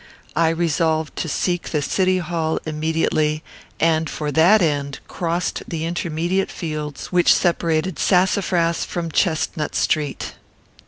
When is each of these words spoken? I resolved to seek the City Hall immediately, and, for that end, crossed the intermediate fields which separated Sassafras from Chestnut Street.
I 0.35 0.49
resolved 0.49 1.15
to 1.17 1.29
seek 1.29 1.69
the 1.69 1.83
City 1.83 2.17
Hall 2.17 2.57
immediately, 2.65 3.43
and, 3.79 4.09
for 4.09 4.31
that 4.31 4.59
end, 4.59 4.97
crossed 5.07 5.61
the 5.67 5.85
intermediate 5.85 6.49
fields 6.49 7.11
which 7.11 7.31
separated 7.31 7.99
Sassafras 7.99 8.83
from 8.83 9.11
Chestnut 9.11 9.75
Street. 9.75 10.33